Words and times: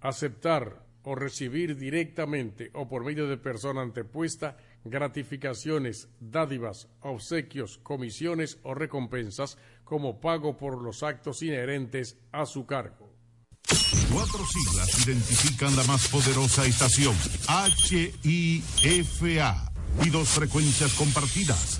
aceptar 0.00 0.84
o 1.02 1.14
recibir 1.14 1.76
directamente 1.76 2.70
o 2.74 2.88
por 2.88 3.04
medio 3.04 3.26
de 3.26 3.36
persona 3.36 3.80
antepuesta 3.80 4.56
gratificaciones, 4.84 6.08
dádivas, 6.20 6.88
obsequios, 7.00 7.78
comisiones 7.82 8.58
o 8.62 8.74
recompensas 8.74 9.58
como 9.84 10.20
pago 10.20 10.56
por 10.56 10.80
los 10.82 11.02
actos 11.02 11.42
inherentes 11.42 12.16
a 12.32 12.46
su 12.46 12.66
cargo. 12.66 13.10
Cuatro 14.12 14.44
siglas 14.46 15.06
identifican 15.06 15.76
la 15.76 15.84
más 15.84 16.08
poderosa 16.08 16.66
estación, 16.66 17.14
HIFA, 18.24 19.70
y 20.02 20.10
dos 20.10 20.28
frecuencias 20.28 20.92
compartidas. 20.94 21.79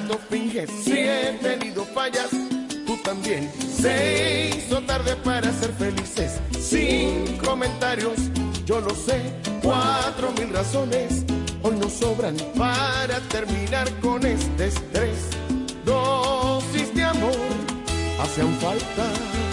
No 0.00 0.18
finges. 0.30 0.70
Si 0.84 0.92
he 0.92 1.38
tenido 1.40 1.84
fallas, 1.84 2.30
tú 2.86 2.96
también. 3.04 3.50
Se 3.60 4.50
hizo 4.56 4.80
tarde 4.82 5.16
para 5.16 5.52
ser 5.52 5.72
felices. 5.72 6.40
Sin 6.58 7.36
comentarios, 7.38 8.14
yo 8.64 8.80
lo 8.80 8.94
sé. 8.94 9.20
Cuatro 9.62 10.32
mil 10.32 10.52
razones 10.52 11.24
hoy 11.62 11.76
nos 11.76 11.92
sobran 11.92 12.36
para 12.56 13.20
terminar 13.28 13.90
con 14.00 14.24
este 14.26 14.66
estrés. 14.66 15.30
Dosis 15.84 16.94
de 16.94 17.04
amor 17.04 17.36
hacen 18.20 18.52
falta. 18.60 19.51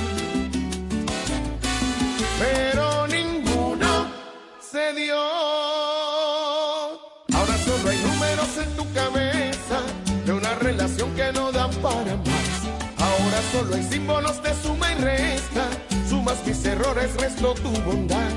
Solo 13.60 13.76
hay 13.76 13.84
símbolos 13.84 14.42
de 14.42 14.54
suma 14.62 14.92
y 14.92 14.96
resta. 14.96 15.68
Sumas 16.08 16.38
mis 16.46 16.64
errores, 16.66 17.14
resto 17.16 17.54
tu 17.56 17.70
bondad. 17.82 18.32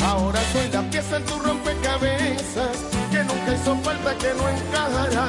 Ahora 0.00 0.40
soy 0.52 0.68
la 0.72 0.82
pieza 0.90 1.16
en 1.16 1.24
tu 1.24 1.38
rompecabezas 1.38 2.76
que 3.10 3.22
nunca 3.24 3.54
hizo 3.54 3.76
falta 3.76 4.14
que 4.18 4.34
no 4.34 4.48
encajará. 4.48 5.28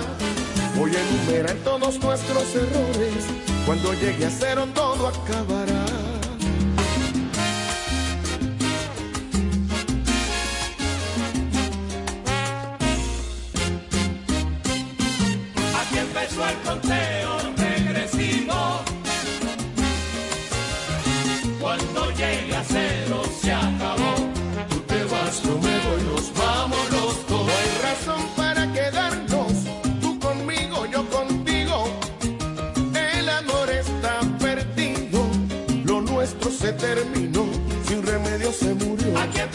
Voy 0.76 0.92
a 0.96 1.02
enumerar 1.02 1.56
todos 1.64 2.00
nuestros 2.00 2.56
errores. 2.56 3.26
Cuando 3.66 3.94
llegue 3.94 4.26
a 4.26 4.30
cero 4.30 4.68
todo 4.74 5.08
acabará. 5.08 5.75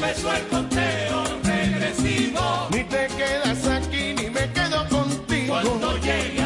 Empezó 0.00 0.33
el 0.33 0.47
conteo 0.49 1.25
regresivo. 1.44 2.69
Ni 2.71 2.84
te 2.84 3.06
quedas 3.19 3.66
aquí, 3.66 4.15
ni 4.15 4.31
me 4.31 4.50
quedo 4.53 4.88
contigo. 4.88 5.59
Cuando 5.62 5.97
llegue 5.99 6.41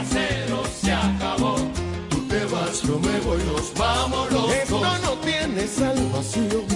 yo 2.83 2.99
me 2.99 3.21
voy, 3.21 3.39
nos 3.45 3.73
vamos 3.75 4.33
los 4.33 4.53
Esto 4.53 4.81
no 4.81 5.13
tiene 5.19 5.67
salvación, 5.67 6.67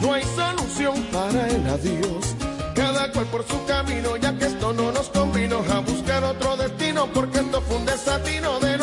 no 0.00 0.12
hay 0.12 0.22
solución 0.22 0.94
para 1.12 1.48
el 1.48 1.66
adiós. 1.66 2.36
Cada 2.74 3.10
cual 3.10 3.26
por 3.26 3.44
su 3.46 3.64
camino, 3.66 4.16
ya 4.16 4.36
que 4.38 4.46
esto 4.46 4.72
no 4.72 4.92
nos 4.92 5.08
convino 5.08 5.62
a 5.72 5.80
buscar 5.80 6.22
otro 6.22 6.56
destino, 6.56 7.08
porque 7.12 7.40
esto 7.40 7.60
fue 7.62 7.76
un 7.76 7.84
desatino 7.84 8.60
de 8.60 8.73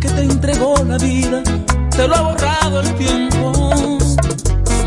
que 0.00 0.08
te 0.08 0.22
entregó 0.22 0.74
la 0.86 0.98
vida, 0.98 1.42
te 1.90 2.06
lo 2.06 2.14
ha 2.14 2.20
borrado 2.20 2.80
el 2.80 2.94
tiempo. 2.96 3.52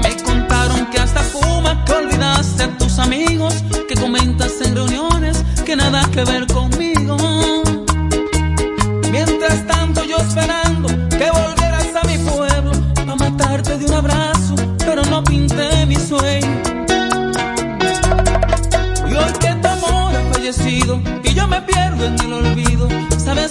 Me 0.04 0.24
contaron 0.24 0.90
que 0.92 1.00
hasta 1.00 1.22
fuma, 1.22 1.84
que 1.84 1.94
olvidaste 1.94 2.64
a 2.64 2.78
tus 2.78 3.00
amigos, 3.00 3.56
que 3.88 3.96
comentas 3.96 4.62
en 4.62 4.76
reuniones 4.76 5.44
que 5.66 5.76
nada 5.76 6.08
que 6.12 6.24
ver 6.24 6.46
conmigo. 6.48 7.27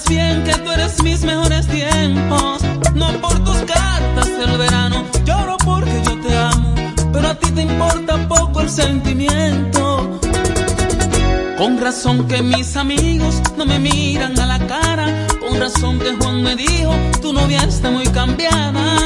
bien 0.08 0.44
que 0.44 0.52
tú 0.54 0.70
eres 0.70 1.02
mis 1.02 1.22
mejores 1.22 1.66
tiempos. 1.66 2.62
No 2.94 3.08
por 3.20 3.44
tus 3.44 3.56
cartas 3.58 4.28
el 4.28 4.58
verano, 4.58 5.04
lloro 5.24 5.56
porque 5.64 6.02
yo 6.04 6.20
te 6.20 6.36
amo. 6.36 6.74
Pero 7.12 7.28
a 7.28 7.34
ti 7.34 7.50
te 7.50 7.62
importa 7.62 8.28
poco 8.28 8.60
el 8.60 8.70
sentimiento. 8.70 10.20
Con 11.58 11.80
razón 11.80 12.28
que 12.28 12.42
mis 12.42 12.76
amigos 12.76 13.40
no 13.56 13.64
me 13.64 13.78
miran 13.78 14.38
a 14.38 14.46
la 14.46 14.66
cara. 14.66 15.26
Con 15.40 15.58
razón 15.58 15.98
que 15.98 16.12
Juan 16.12 16.42
me 16.42 16.54
dijo, 16.56 16.94
tu 17.22 17.32
novia 17.32 17.62
está 17.64 17.90
muy 17.90 18.06
cambiada. 18.06 18.98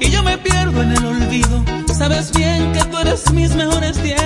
y 0.00 0.10
yo 0.10 0.22
me 0.22 0.38
pierdo 0.38 0.82
en 0.82 0.92
el 0.92 1.04
olvido. 1.04 1.64
Sabes 1.96 2.32
bien 2.32 2.72
que 2.72 2.84
tú 2.84 2.98
eres 2.98 3.32
mis 3.32 3.54
mejores 3.54 4.02
días. 4.02 4.17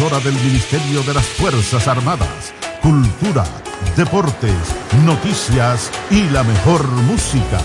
Del 0.00 0.34
Ministerio 0.34 1.02
de 1.02 1.12
las 1.12 1.26
Fuerzas 1.26 1.86
Armadas. 1.86 2.54
Cultura, 2.80 3.44
deportes, 3.96 4.54
noticias 5.04 5.90
y 6.10 6.22
la 6.30 6.42
mejor 6.42 6.88
música. 6.88 7.60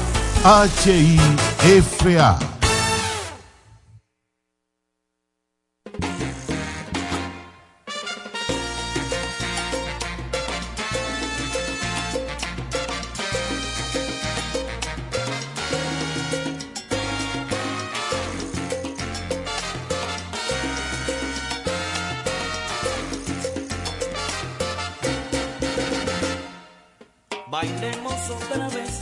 HIFA 0.86 2.55
otra 28.30 28.68
vez. 28.70 29.02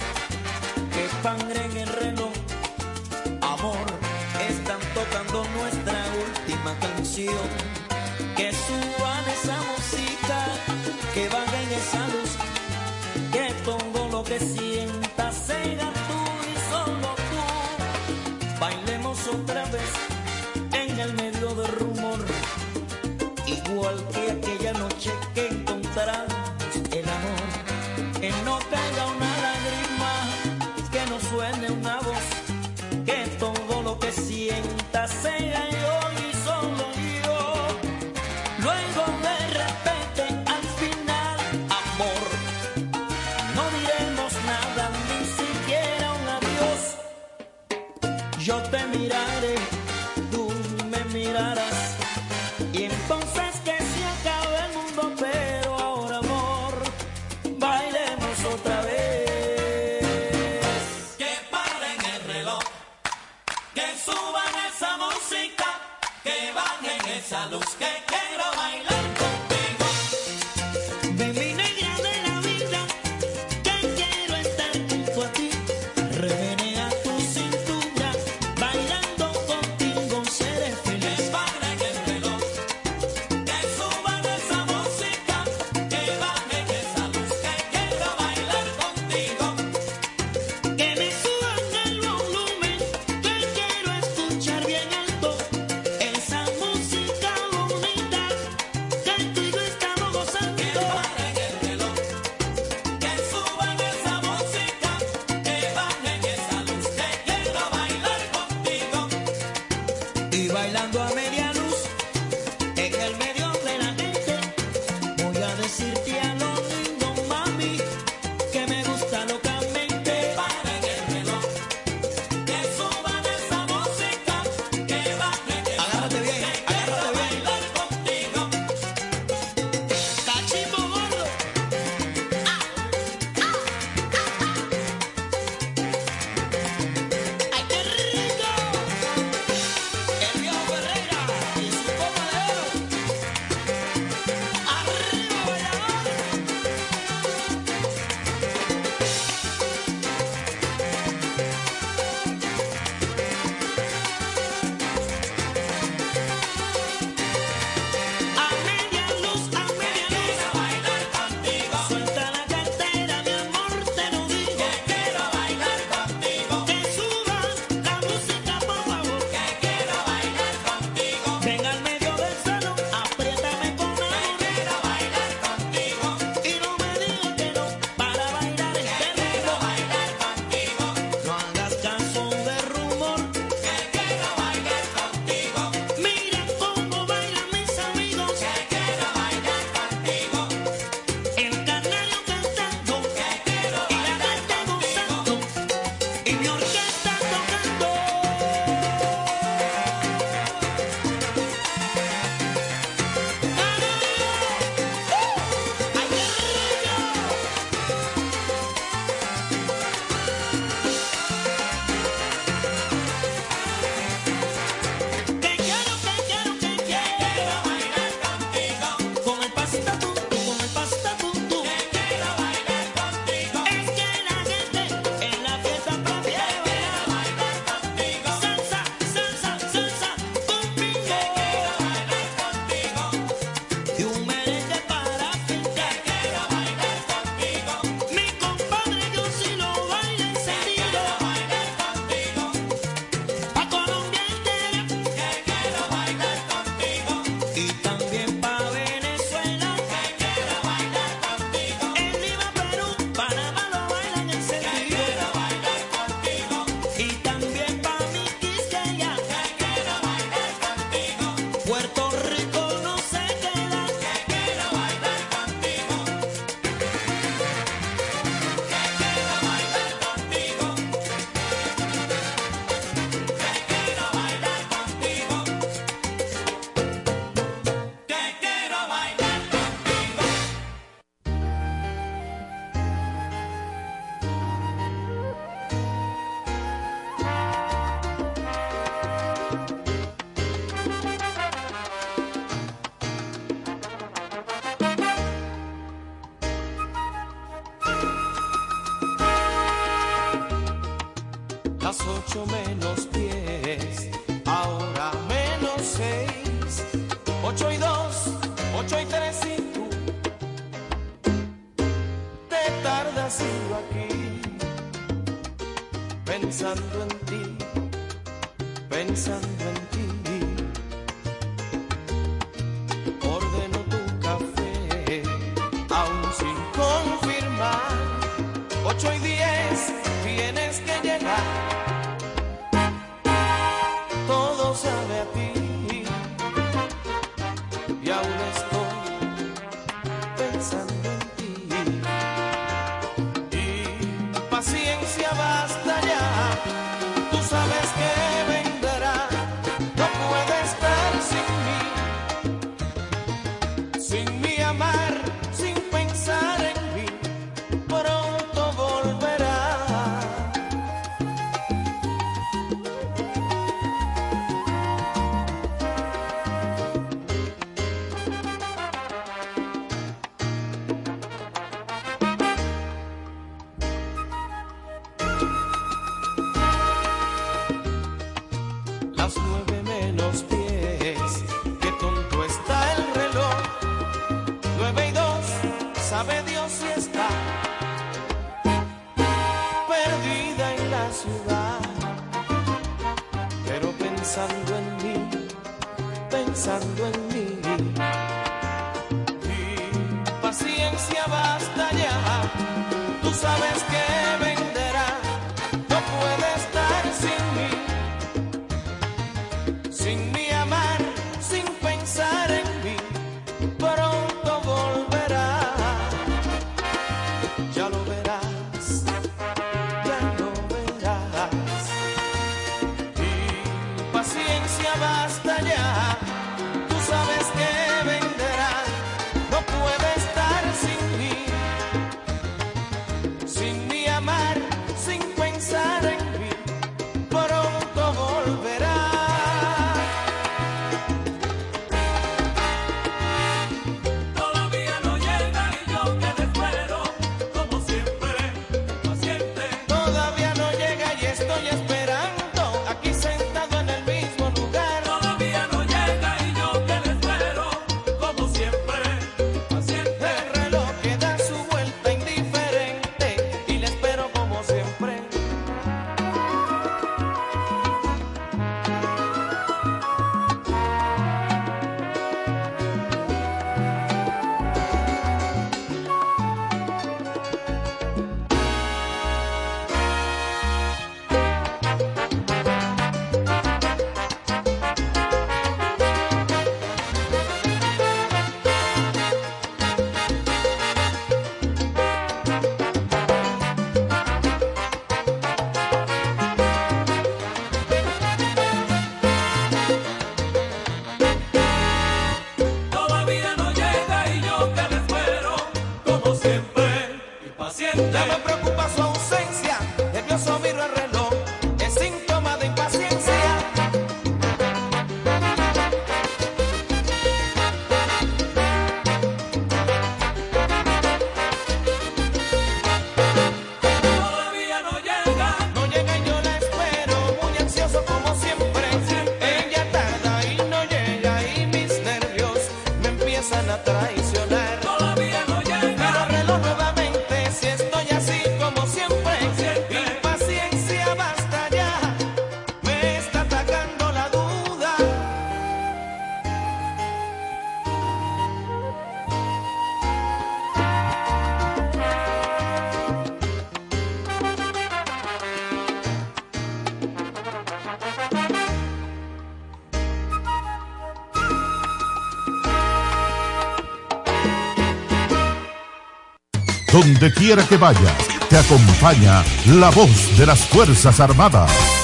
Donde 566.93 567.33
quiera 567.33 567.67
que 567.67 567.75
vayas, 567.75 568.13
te 568.51 568.55
acompaña 568.55 569.43
la 569.65 569.89
voz 569.89 570.37
de 570.37 570.45
las 570.45 570.63
Fuerzas 570.67 571.19
Armadas. 571.19 572.02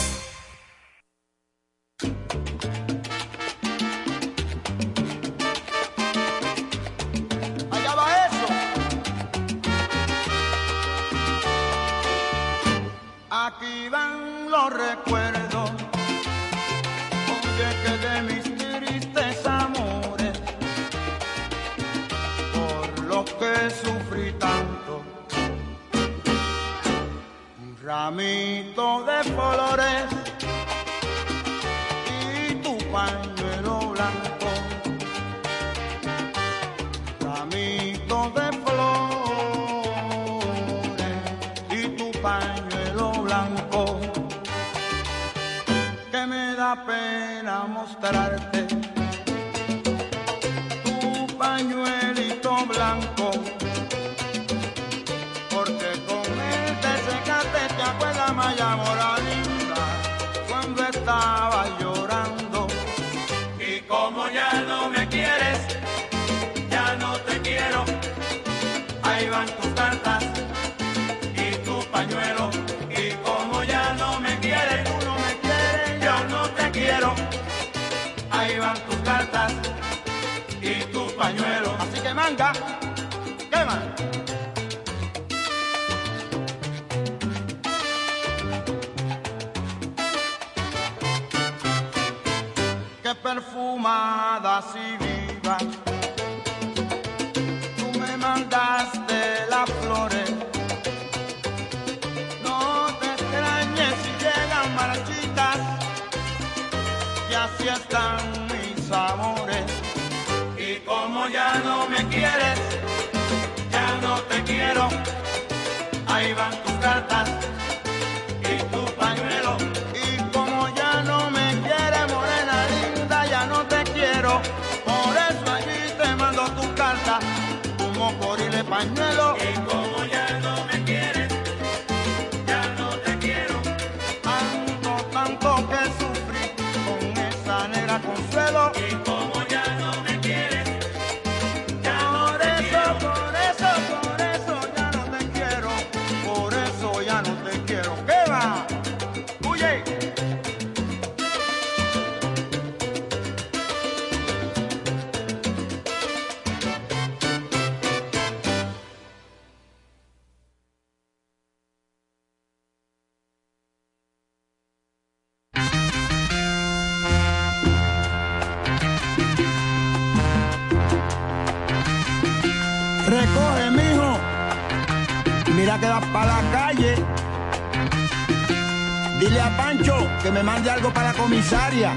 me 180.39 180.43
mande 180.43 180.69
algo 180.69 180.89
para 180.93 181.11
la 181.11 181.13
comisaria. 181.19 181.91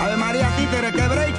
Ave 0.00 0.16
María 0.16 0.48
Títere, 0.56 0.92
quebré 0.92 1.29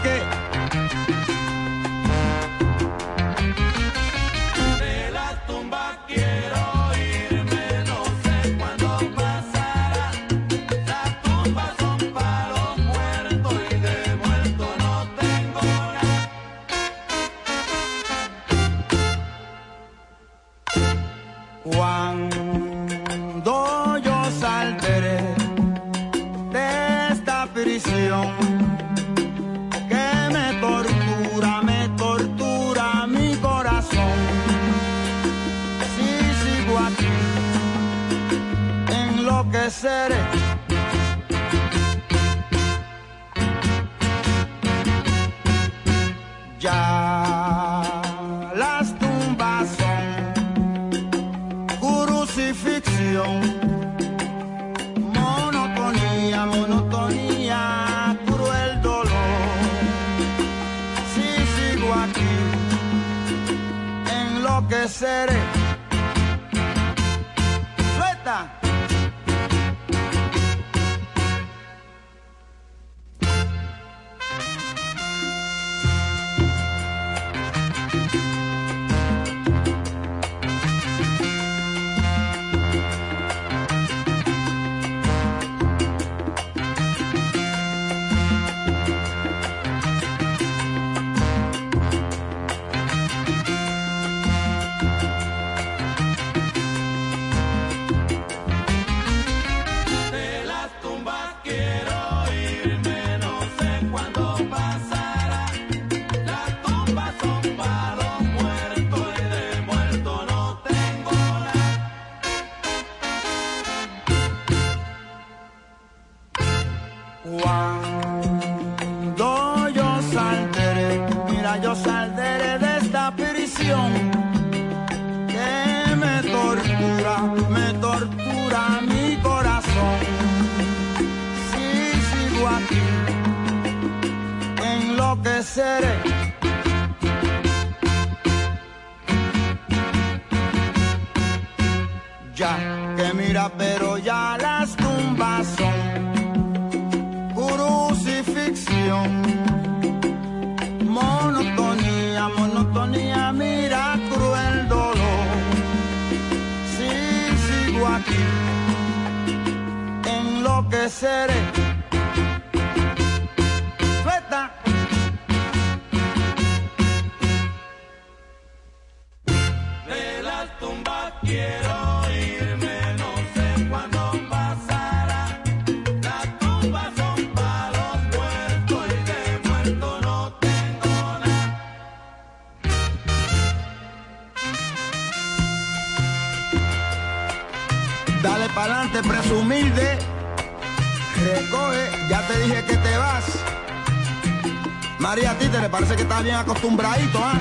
acostumbradito, 196.41 197.19
¿ah? 197.23 197.39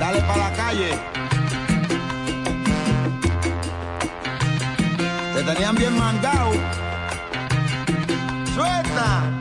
Dale 0.00 0.20
para 0.22 0.48
la 0.48 0.56
calle. 0.56 0.90
Te 5.34 5.42
tenían 5.42 5.74
bien 5.76 5.96
mangado. 5.96 6.52
¡Suelta! 8.54 9.37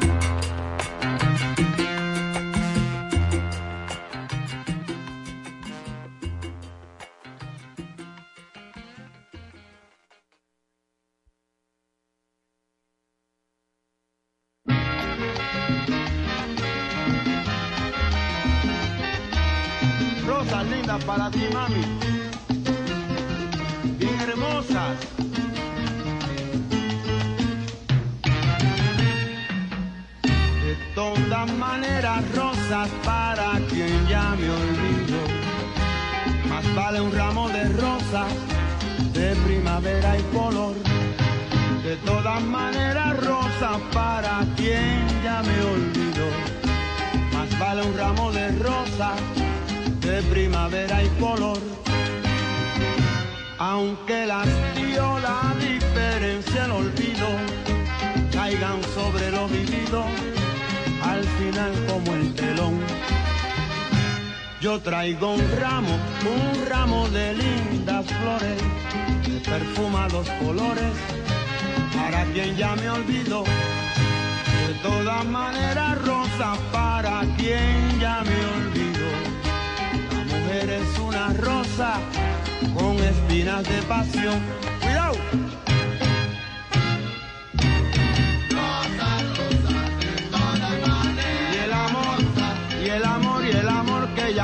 Pasión. 84.27 84.41
¡Cuidado! 84.81 85.13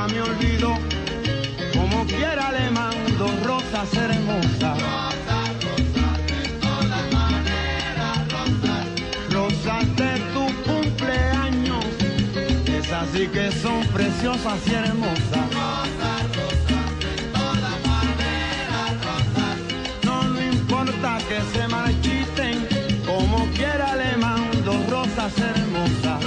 me 0.07 0.21
olvido. 0.21 0.77
Como 1.73 2.05
quiera 2.05 2.51
le 2.51 2.71
mando 2.71 3.27
rosas 3.43 3.93
hermosas. 3.93 4.81
Rosas, 4.81 5.49
rosas 5.63 6.17
de 6.27 6.49
todas 6.59 7.13
maneras, 7.13 8.17
rosas. 8.31 8.85
Rosas 9.31 9.95
de 9.95 10.19
tu 10.33 10.45
cumpleaños. 10.63 11.85
Esas 12.65 13.09
sí 13.13 13.27
que 13.27 13.51
son 13.51 13.85
preciosas 13.87 14.59
y 14.67 14.73
hermosas. 14.73 15.42
Se 21.53 21.67
marchiten. 21.67 22.67
Como 23.05 23.45
quiera 23.51 23.95
le 23.95 24.17
mando 24.17 24.71
rosas 24.89 25.33
hermosas. 25.37 26.23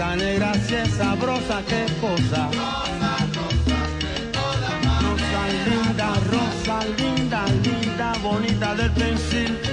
Esa 0.00 0.14
negra 0.14 0.52
si 0.66 0.74
es 0.74 0.90
sabrosa, 0.90 1.62
qué 1.66 1.86
cosa. 2.00 2.48
Rosa, 2.48 3.12
rosa, 3.34 3.78
rosa 5.00 5.42
linda, 5.66 6.08
rosa 6.30 6.78
linda, 6.98 7.44
linda, 7.64 8.12
bonita 8.22 8.74
del 8.74 8.90
pensil. 8.92 9.69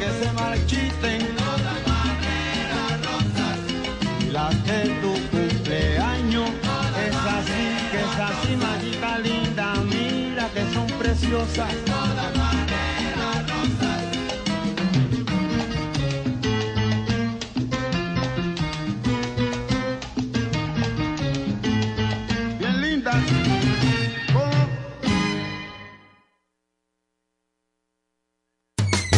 que 0.00 0.08
se 0.24 0.32
marchiten 0.32 1.36
todas 1.36 1.80
maneras 1.86 2.92
rosas. 3.04 3.58
Las 4.32 4.54
de 4.64 4.80
tu 5.02 5.12
cumpleaños, 5.28 6.50
es 7.06 7.16
así, 7.38 7.64
que 7.90 8.00
es 8.08 8.16
así, 8.30 8.56
manita 8.56 9.18
linda, 9.18 9.74
mira 9.84 10.48
que 10.54 10.62
son 10.72 10.86
preciosas. 10.98 11.74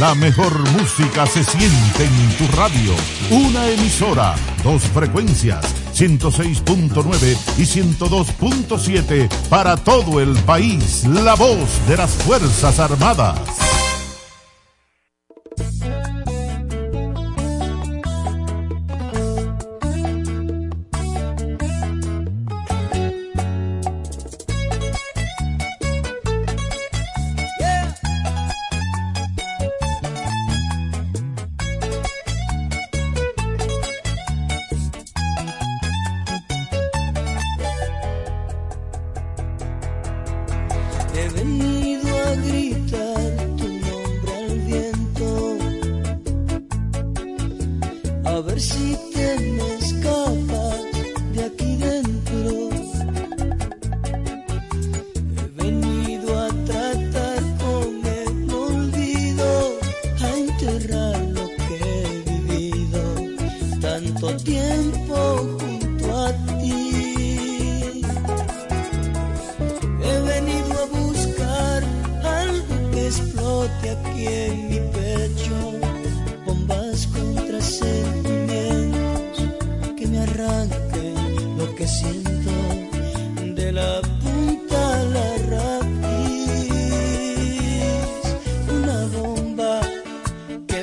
La 0.02 0.16
mejor 0.16 0.68
música 0.72 1.24
se 1.26 1.44
siente 1.44 2.04
en 2.04 2.36
tu 2.36 2.56
radio. 2.56 2.92
Una 3.30 3.68
emisora, 3.68 4.34
dos 4.64 4.82
frecuencias, 4.82 5.64
106.9 5.94 7.38
y 7.56 7.62
102.7 7.62 9.28
para 9.48 9.76
todo 9.76 10.18
el 10.18 10.34
país. 10.38 11.04
La 11.04 11.36
voz 11.36 11.86
de 11.86 11.96
las 11.98 12.10
Fuerzas 12.10 12.80
Armadas. 12.80 13.71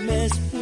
Miss. 0.01 0.58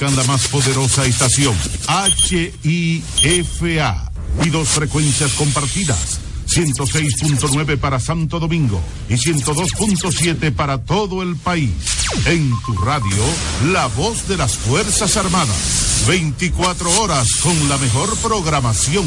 La 0.00 0.22
más 0.24 0.46
poderosa 0.46 1.04
estación, 1.06 1.54
HIFA, 2.62 4.12
y 4.44 4.48
dos 4.48 4.68
frecuencias 4.68 5.32
compartidas. 5.32 6.20
106.9 6.46 7.78
para 7.78 7.98
Santo 7.98 8.38
Domingo 8.38 8.80
y 9.08 9.14
102.7 9.14 10.54
para 10.54 10.78
todo 10.78 11.22
el 11.22 11.36
país. 11.36 11.72
En 12.26 12.52
tu 12.64 12.74
radio, 12.74 13.24
la 13.72 13.86
voz 13.88 14.28
de 14.28 14.36
las 14.36 14.56
Fuerzas 14.56 15.16
Armadas. 15.16 16.04
24 16.06 17.02
horas 17.02 17.28
con 17.42 17.68
la 17.68 17.76
mejor 17.76 18.16
programación. 18.18 19.04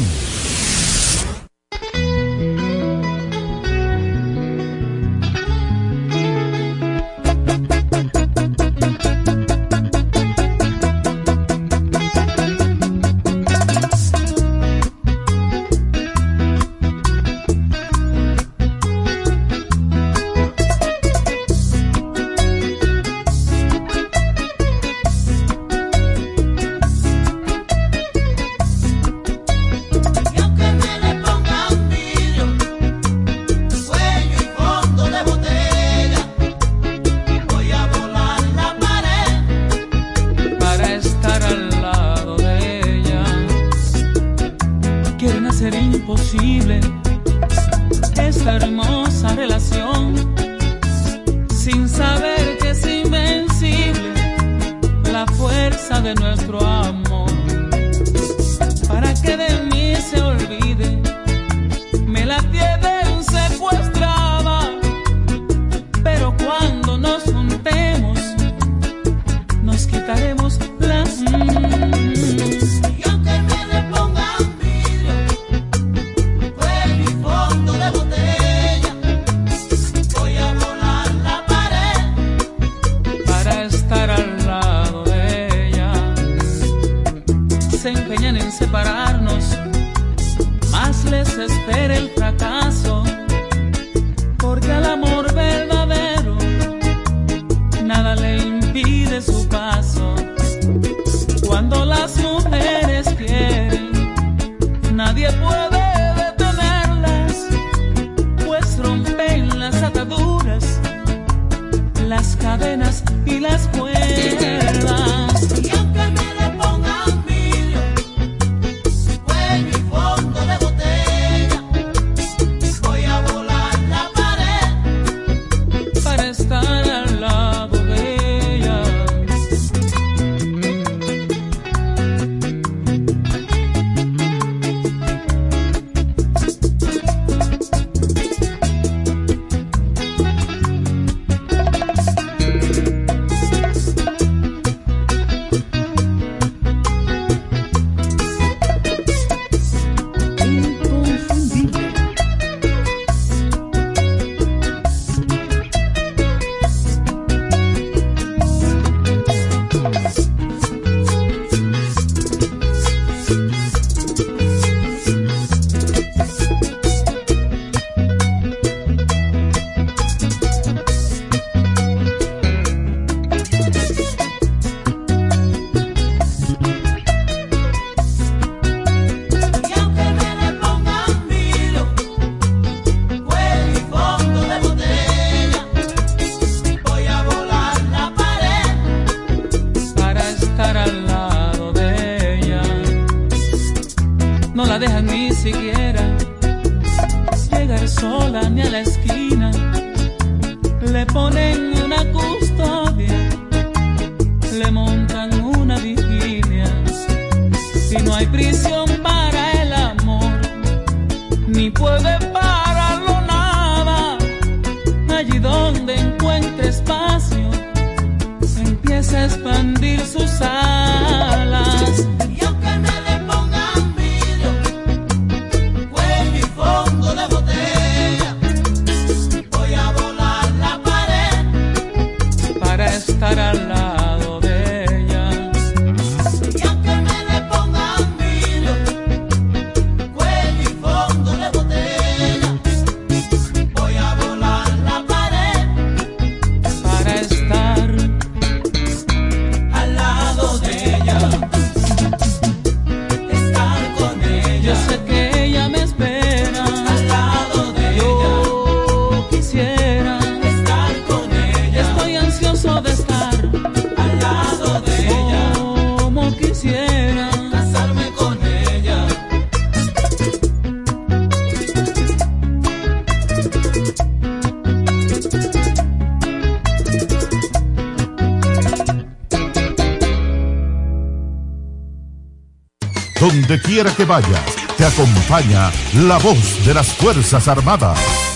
Donde 283.22 283.60
quiera 283.60 283.94
que 283.94 284.04
vayas, 284.04 284.56
te 284.76 284.84
acompaña 284.84 285.70
la 285.94 286.18
voz 286.18 286.66
de 286.66 286.74
las 286.74 286.92
Fuerzas 286.92 287.46
Armadas. 287.46 288.31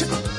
Chica. 0.00 0.29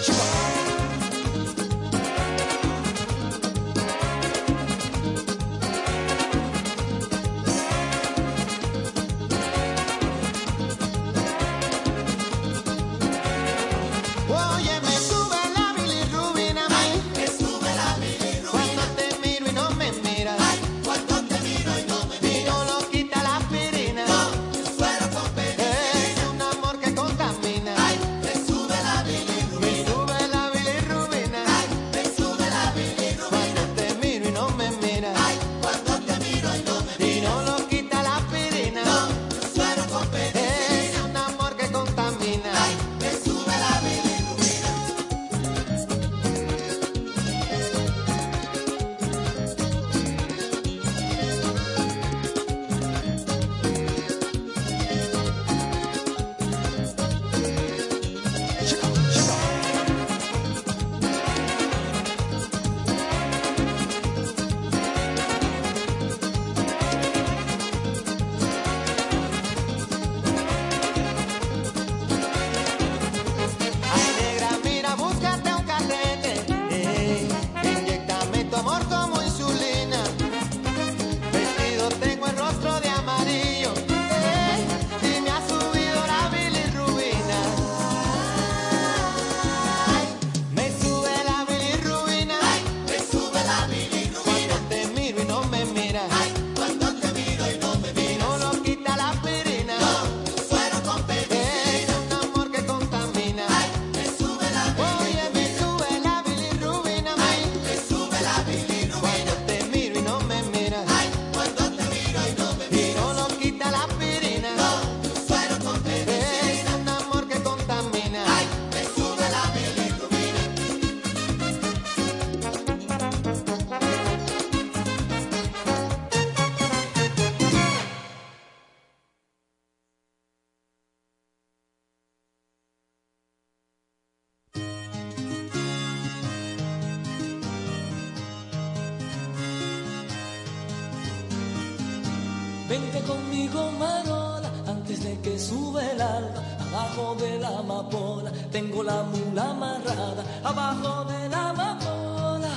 Conmigo 142.99 143.71
Marola, 143.79 144.51
antes 144.67 145.03
de 145.03 145.17
que 145.21 145.39
sube 145.39 145.81
el 145.91 146.01
alba, 146.01 146.43
abajo 146.59 147.15
de 147.15 147.39
la 147.39 147.59
amapola, 147.59 148.31
tengo 148.51 148.83
la 148.83 149.03
mula 149.03 149.49
amarrada, 149.51 150.23
abajo 150.43 151.05
de 151.05 151.29
la 151.29 151.49
amapola, 151.49 152.49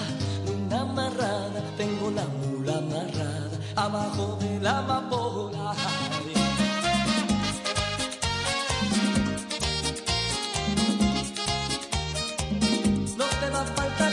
mula 0.44 0.80
amarrada, 0.80 1.62
tengo 1.76 2.10
la 2.10 2.24
mula 2.24 2.78
amarrada, 2.78 3.56
abajo 3.76 4.36
de 4.40 4.60
la 4.60 4.78
amapola. 4.78 5.74
No 13.16 13.26
te 13.40 13.50
va 13.50 13.60
a 13.60 13.66
faltar 13.76 14.12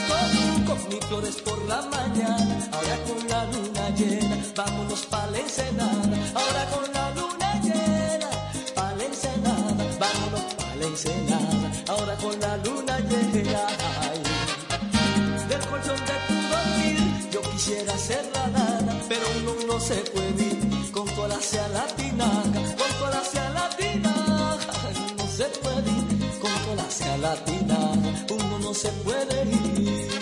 con 0.66 0.90
ni 0.90 1.00
flores 1.08 1.36
por 1.42 1.60
la 1.66 1.82
mañana, 1.82 2.70
ahora 2.72 2.98
con 3.08 3.28
la 3.28 3.46
luna 3.46 3.90
llena 3.96 4.31
vámonos 4.56 5.06
pa' 5.06 5.28
la 5.28 5.40
ensenada, 5.40 6.18
ahora 6.36 6.66
con 6.74 6.94
la 6.94 7.12
luna 7.12 7.62
llena, 7.62 8.30
pa' 8.76 8.94
la 8.94 9.04
ensenada, 9.06 9.84
vámonos 10.00 10.46
pa' 10.58 10.76
la 10.80 10.86
ensenada, 10.86 11.68
ahora 11.88 12.16
con 12.18 12.40
la 12.40 12.58
luna 12.58 13.00
llena. 13.00 13.68
Ay. 14.02 14.22
Del 15.50 15.62
colchón 15.70 16.00
de 16.10 16.18
tu 16.28 16.36
dormir, 16.52 17.30
yo 17.32 17.42
quisiera 17.52 17.98
ser 17.98 18.26
la 18.34 18.48
nana, 18.48 18.94
pero 19.10 19.26
uno 19.40 19.54
no 19.68 19.80
se 19.80 19.96
puede 19.96 20.44
ir 20.44 20.92
con 20.92 21.08
cola 21.16 21.36
hacia 21.36 21.68
la 21.70 21.86
con 22.80 22.92
cola 23.00 23.20
hacia 23.20 23.50
la 23.50 23.70
tinaja, 23.70 24.74
no 25.18 25.28
se 25.28 25.46
puede 25.64 25.92
ir 25.92 26.40
con 26.42 26.52
cola 26.66 26.84
hacia 26.88 27.18
la 27.18 27.36
uno 28.30 28.60
no 28.60 28.74
se 28.74 28.90
puede 29.04 29.44
ir. 29.44 30.21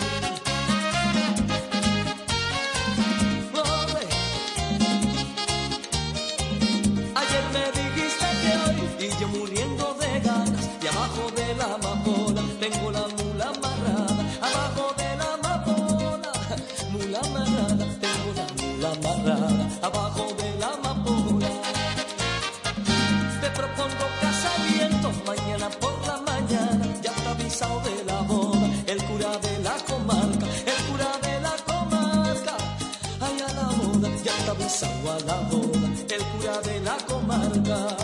का 37.70 37.99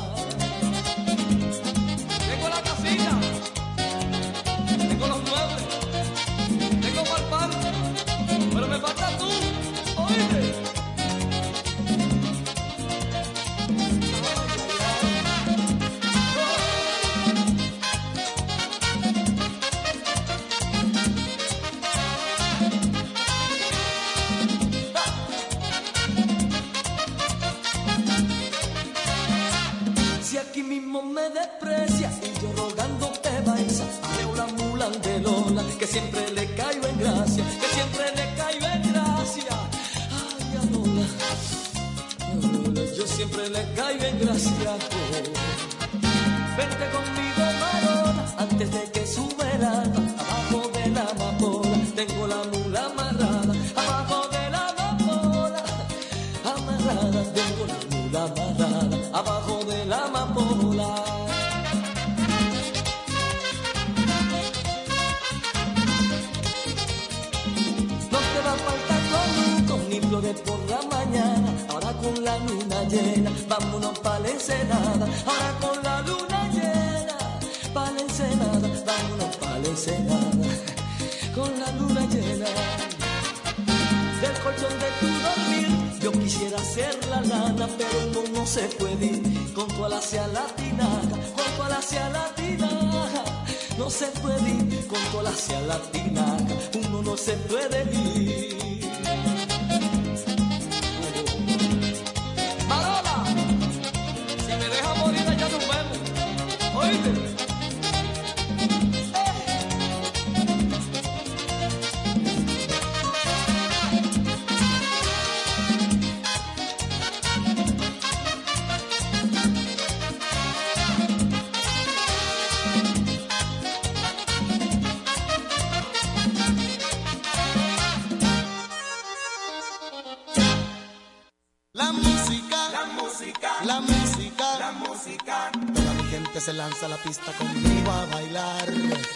La 131.87 131.93
música, 131.93 132.69
la 132.73 132.85
música, 133.01 133.51
la 133.65 133.81
música, 133.81 134.59
la 134.59 134.73
música. 134.73 135.53
Toda 135.73 135.93
mi 135.95 136.03
gente 136.11 136.41
se 136.41 136.53
lanza 136.53 136.87
a 136.87 136.89
la 136.89 136.97
pista 136.97 137.31
conmigo 137.39 137.93
a 137.93 138.07
bailar. 138.07 138.67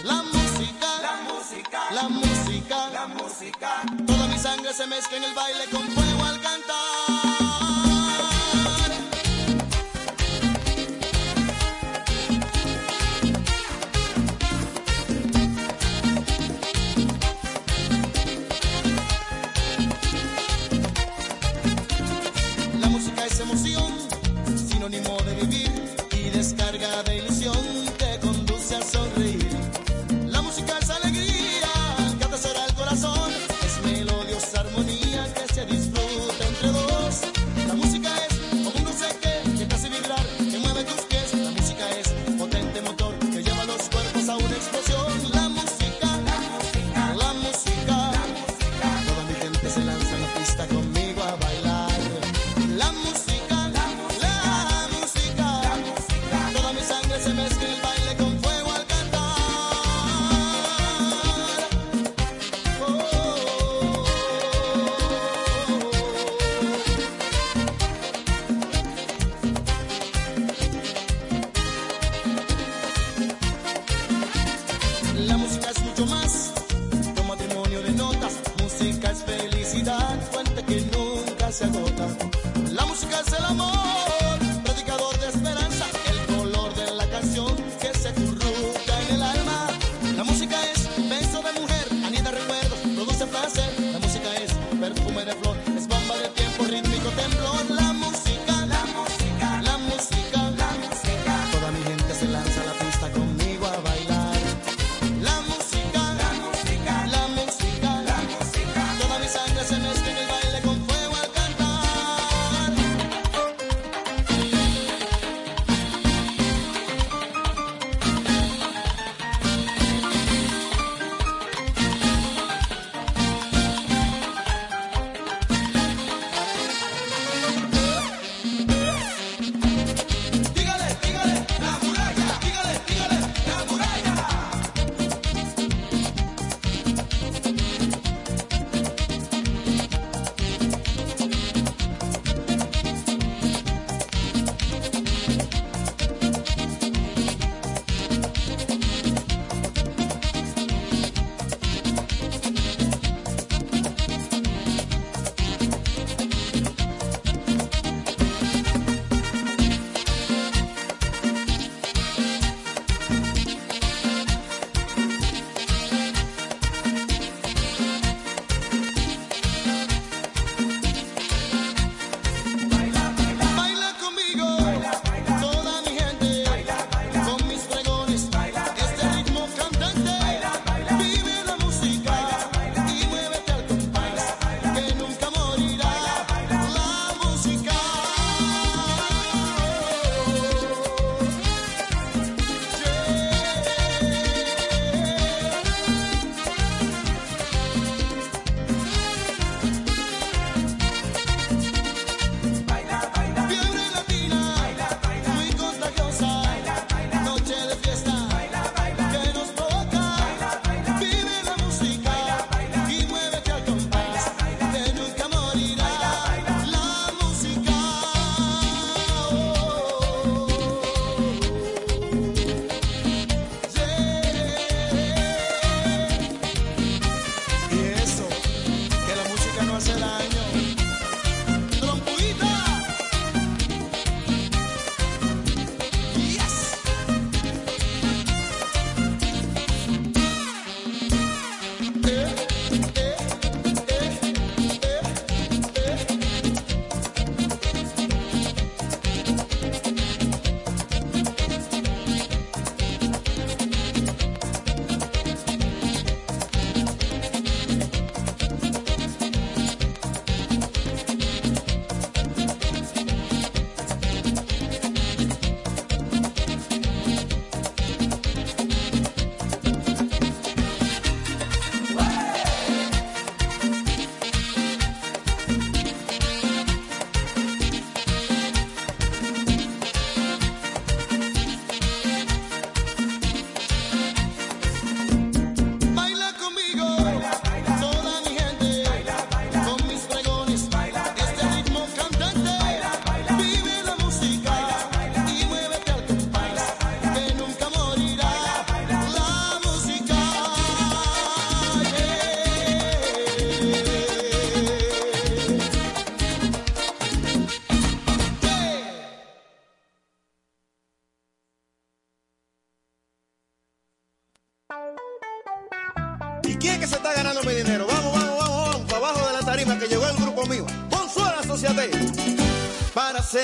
La 0.05 0.23
música, 0.23 0.87
la 1.03 1.17
música, 1.29 1.81
la 1.91 2.09
música, 2.09 2.91
la 2.91 3.07
música. 3.09 3.83
Toda 4.07 4.29
mi 4.29 4.39
sangre 4.39 4.73
se 4.73 4.87
mezcla 4.87 5.17
en 5.17 5.25
el 5.25 5.35
baile 5.35 5.65
con 5.73 5.83
fuego 5.83 6.25
al 6.25 6.41
cantar. 6.41 7.50
Any 24.93 25.01
more. 25.09 25.20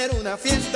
Hacer 0.06 0.20
una 0.20 0.36
fiesta 0.36 0.75